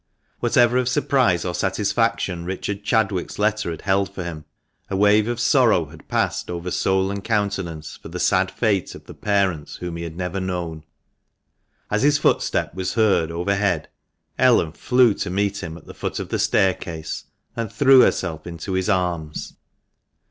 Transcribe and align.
Whatever 0.39 0.77
of 0.79 0.89
surprise 0.89 1.45
or 1.45 1.53
satisfaction 1.53 2.43
Richard 2.43 2.83
Chadwick's 2.83 3.37
letter 3.37 3.69
had 3.69 3.83
held 3.83 4.11
for 4.11 4.23
him, 4.23 4.45
a 4.89 4.97
wave 4.97 5.27
of 5.27 5.39
sorrow 5.39 5.85
had 5.89 6.07
passed 6.07 6.49
over 6.49 6.71
soul 6.71 7.11
and 7.11 7.23
countenance 7.23 7.99
for 8.01 8.07
the 8.09 8.19
sad 8.19 8.49
fate 8.49 8.95
of 8.95 9.05
the 9.05 9.13
parents 9.13 9.75
whom 9.75 9.97
he 9.97 10.03
had 10.03 10.17
never 10.17 10.39
known. 10.39 10.85
As 11.91 12.01
his 12.01 12.17
footstep 12.17 12.73
was 12.73 12.95
heard 12.95 13.29
overhead, 13.29 13.89
Ellen 14.39 14.71
flew 14.71 15.13
to 15.13 15.29
meet 15.29 15.61
him 15.61 15.77
at 15.77 15.85
the 15.85 15.93
foot 15.93 16.17
of 16.17 16.29
the 16.29 16.39
staircase, 16.39 17.25
and 17.55 17.71
threw 17.71 18.01
herself 18.01 18.47
into 18.47 18.71
his 18.73 18.89
arms. 18.89 19.53